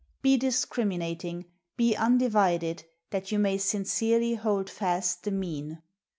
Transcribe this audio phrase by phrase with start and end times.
[0.23, 1.45] Be discriminating,
[1.77, 5.83] be undi vided, that you may sincerely hold fast the Mean.